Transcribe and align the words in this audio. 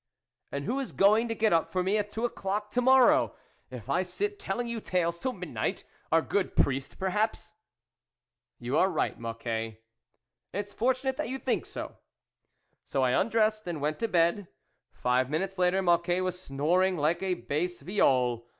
"And 0.51 0.65
who 0.65 0.79
is 0.79 0.93
going 0.93 1.27
to 1.27 1.35
get 1.35 1.53
up 1.53 1.71
for 1.71 1.83
me 1.83 1.95
at 1.99 2.11
two 2.11 2.25
o'clock 2.25 2.71
to 2.71 2.81
morrow, 2.81 3.35
if 3.69 3.87
I 3.87 4.01
sit 4.01 4.39
telling 4.39 4.65
you 4.67 4.81
tales 4.81 5.19
till 5.19 5.31
midnight? 5.31 5.83
Our 6.11 6.23
good 6.23 6.55
priest, 6.55 6.97
perhaps?"" 6.97 7.53
You 8.57 8.79
are 8.79 8.89
right, 8.89 9.19
Mocquet."" 9.19 9.77
It's 10.55 10.73
fortunate 10.73 11.23
you 11.27 11.37
think 11.37 11.67
so!" 11.67 11.99
So 12.91 13.03
I 13.03 13.11
undressed 13.11 13.67
and 13.67 13.79
went 13.79 13.99
to 13.99 14.07
bed. 14.07 14.47
Five 14.91 15.29
minutes 15.29 15.59
later 15.59 15.83
Mocquet 15.83 16.23
was 16.23 16.41
snoring 16.41 16.97
like 16.97 17.21
a 17.21 17.35
bass 17.35 17.79
viol. 17.81 18.47